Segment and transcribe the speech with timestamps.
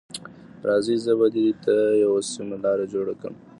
[0.67, 3.35] راځئ، زه به دې ته یوه سمه لاره جوړه کړم.